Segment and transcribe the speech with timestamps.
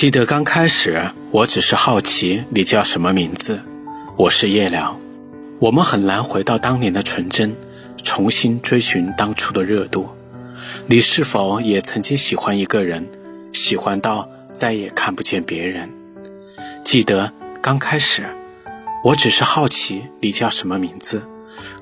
[0.00, 3.60] 记得刚开始，我只是好奇你叫什么名字。
[4.16, 4.98] 我是叶良。
[5.58, 7.54] 我们很难回到当年的纯真，
[8.02, 10.08] 重新追寻当初的热度。
[10.86, 13.06] 你是否也曾经喜欢一个人，
[13.52, 15.90] 喜欢到再也看不见别人？
[16.82, 17.30] 记得
[17.60, 18.24] 刚开始，
[19.04, 21.22] 我只是好奇你叫什么名字。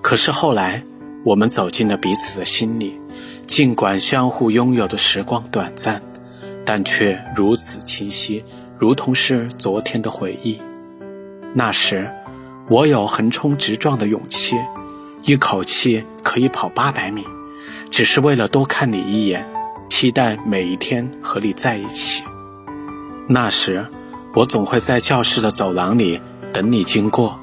[0.02, 0.82] 可是后来，
[1.24, 2.98] 我们走进了彼此的心里，
[3.46, 6.02] 尽管相互拥有的时光短暂。
[6.68, 8.44] 但却如此清晰，
[8.78, 10.60] 如同是昨天的回忆。
[11.54, 12.10] 那时，
[12.68, 14.54] 我有横冲直撞的勇气，
[15.22, 17.24] 一口气可以跑八百米，
[17.90, 19.48] 只是为了多看你一眼，
[19.88, 22.22] 期待每一天和你在一起。
[23.30, 23.86] 那时，
[24.34, 26.20] 我总会在教室的走廊里
[26.52, 27.40] 等你经过。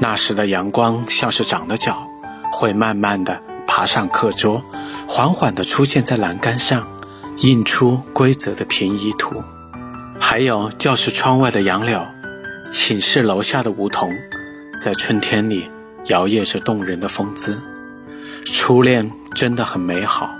[0.00, 2.08] 那时的阳光像是长了脚，
[2.50, 4.64] 会慢慢的爬上课桌，
[5.06, 6.88] 缓缓的出现在栏杆上。
[7.38, 9.42] 印出规则的平移图，
[10.20, 12.00] 还有教室窗外的杨柳，
[12.72, 14.14] 寝室楼下的梧桐，
[14.80, 15.68] 在春天里
[16.06, 17.60] 摇曳着动人的风姿。
[18.44, 20.32] 初恋真的很美好，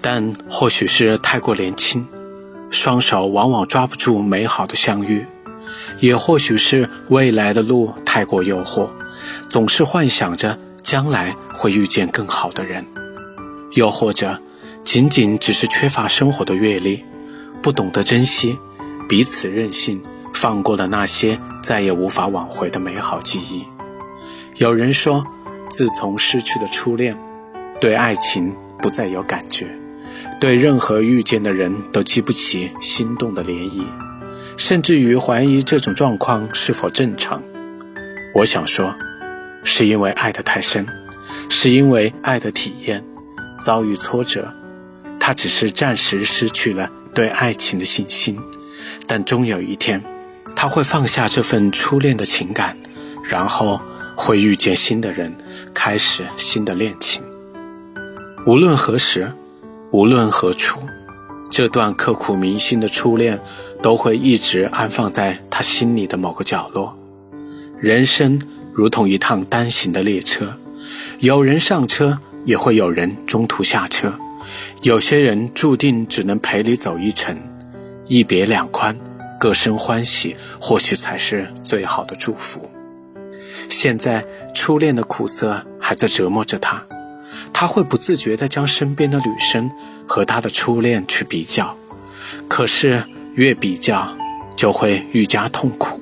[0.00, 2.06] 但或许是太过年轻，
[2.70, 5.26] 双手往往抓不住美好的相遇；
[5.98, 8.88] 也或许是未来的路太过诱惑，
[9.50, 12.82] 总是幻想着将来会遇见更好的人；
[13.74, 14.40] 又或者。
[14.82, 17.04] 仅仅只是缺乏生活的阅历，
[17.62, 18.58] 不懂得珍惜，
[19.08, 23.64] 彼此任性，放过了那些再也无法挽回的美好记忆。
[24.56, 25.24] 有人说，
[25.70, 27.16] 自从失去了初恋，
[27.80, 29.66] 对爱情不再有感觉，
[30.40, 33.84] 对任何遇见的人都激不起心动的涟漪，
[34.56, 37.42] 甚至于怀疑这种状况是否正常。
[38.34, 38.94] 我想说，
[39.62, 40.86] 是因为爱得太深，
[41.48, 43.04] 是因为爱的体验
[43.60, 44.52] 遭遇挫折。
[45.30, 48.36] 他只是暂时失去了对爱情的信心，
[49.06, 50.02] 但终有一天，
[50.56, 52.76] 他会放下这份初恋的情感，
[53.22, 53.80] 然后
[54.16, 55.32] 会遇见新的人，
[55.72, 57.22] 开始新的恋情。
[58.44, 59.32] 无论何时，
[59.92, 60.80] 无论何处，
[61.48, 63.40] 这段刻骨铭心的初恋
[63.80, 66.98] 都会一直安放在他心里的某个角落。
[67.78, 68.42] 人生
[68.74, 70.54] 如同一趟单行的列车，
[71.20, 74.12] 有人上车，也会有人中途下车。
[74.82, 77.36] 有些人注定只能陪你走一程，
[78.06, 78.96] 一别两宽，
[79.38, 82.70] 各生欢喜，或许才是最好的祝福。
[83.68, 84.24] 现在
[84.54, 86.82] 初恋的苦涩还在折磨着他，
[87.52, 89.70] 他会不自觉地将身边的女生
[90.06, 91.76] 和他的初恋去比较，
[92.48, 94.16] 可是越比较
[94.56, 96.00] 就会愈加痛苦，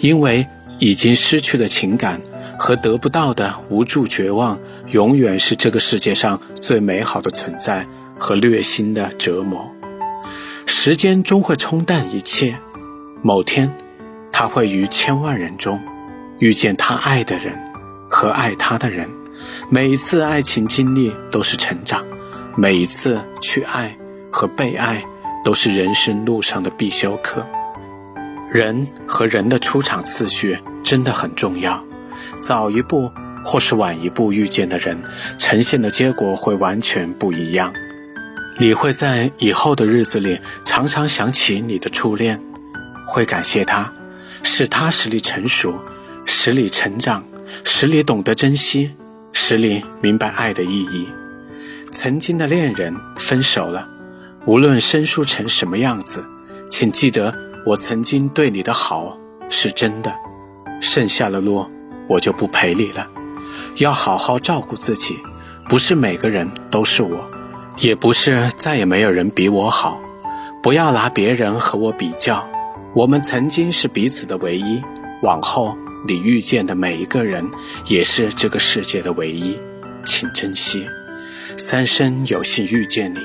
[0.00, 0.46] 因为
[0.78, 2.20] 已经失去的情感
[2.58, 4.58] 和得不到的无助绝望，
[4.94, 7.84] 永远是这个世界上最美好的存在。
[8.16, 9.68] 和虐心的折磨，
[10.66, 12.56] 时间终会冲淡一切。
[13.22, 13.76] 某天，
[14.32, 15.80] 他会于千万人中
[16.38, 17.58] 遇见他爱的人
[18.08, 19.10] 和爱他的人。
[19.68, 22.04] 每一次爱情经历都是成长，
[22.56, 23.98] 每一次去爱
[24.30, 25.04] 和被爱
[25.44, 27.44] 都是人生路上的必修课。
[28.48, 31.84] 人和人的出场次序真的很重要，
[32.40, 33.10] 早一步
[33.44, 34.98] 或是晚一步遇见的人，
[35.38, 37.72] 呈现的结果会完全不一样。
[38.58, 42.40] 你会在以后的日子里常常想起你的初恋，
[43.06, 43.92] 会感谢他，
[44.42, 45.78] 是他使你成熟，
[46.24, 47.24] 使你成长，
[47.64, 48.92] 使你懂得珍惜，
[49.32, 51.08] 使你明白爱的意义。
[51.90, 53.88] 曾经的恋人分手了，
[54.46, 56.24] 无论生疏成什么样子，
[56.70, 57.34] 请记得
[57.66, 59.18] 我曾经对你的好
[59.50, 60.14] 是真的。
[60.80, 61.68] 剩下的路
[62.08, 63.08] 我就不陪你了，
[63.76, 65.18] 要好好照顾自己，
[65.68, 67.30] 不是每个人都是我。
[67.78, 70.00] 也不是再也没有人比我好，
[70.62, 72.48] 不要拿别人和我比较。
[72.94, 74.80] 我们曾经是彼此的唯一，
[75.22, 75.76] 往后
[76.06, 77.50] 你遇见的每一个人
[77.86, 79.58] 也是这个世界的唯一，
[80.04, 80.86] 请珍惜。
[81.56, 83.18] 三生有幸遇见你，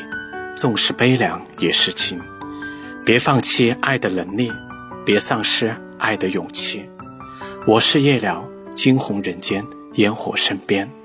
[0.56, 2.20] 纵使悲凉也是情。
[3.06, 4.52] 别放弃爱的能力，
[5.06, 6.90] 别丧失爱的勇气。
[7.68, 8.44] 我是夜聊，
[8.74, 9.64] 惊鸿人间，
[9.94, 10.99] 烟火身边。